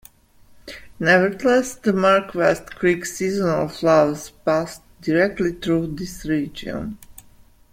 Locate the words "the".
1.75-1.93